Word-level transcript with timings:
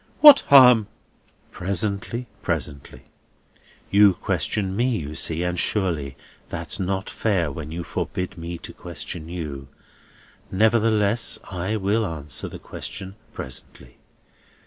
"What 0.21 0.39
harm?" 0.47 0.87
"Presently, 1.51 2.25
presently. 2.41 3.03
You 3.91 4.13
question 4.15 4.75
me, 4.75 4.97
you 4.97 5.13
see, 5.13 5.43
and 5.43 5.59
surely 5.59 6.17
that's 6.49 6.79
not 6.79 7.07
fair 7.07 7.51
when 7.51 7.71
you 7.71 7.83
forbid 7.83 8.35
me 8.35 8.57
to 8.57 8.73
question 8.73 9.29
you. 9.29 9.67
Nevertheless, 10.51 11.37
I 11.51 11.77
will 11.77 12.03
answer 12.03 12.47
the 12.49 12.57
question 12.57 13.13
presently. 13.33 13.99